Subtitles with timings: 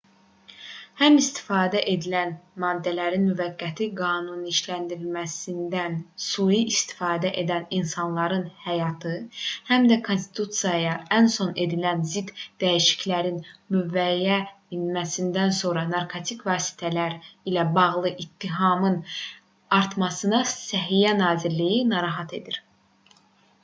[0.99, 2.29] həm istifadə edilən
[2.61, 9.11] maddələrin müvəqqəti qanuniləşdirilməsindən sui istifadə edən insanların həyatı
[9.67, 12.31] həm də konstitusiyaya ən son edilən zidd
[12.65, 13.37] dəyişikliklərin
[13.75, 14.37] qüvvəyə
[14.79, 17.19] minməsindən sonra narkotik vasitələr
[17.53, 18.97] ilə bağlı ittihamların
[19.83, 22.59] artması səhiyyə nazirliyini narahat edir